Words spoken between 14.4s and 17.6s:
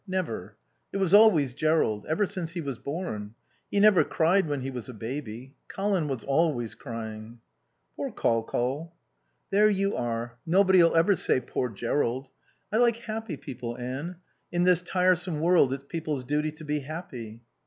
In this tiresome world it's people's duty to be happy."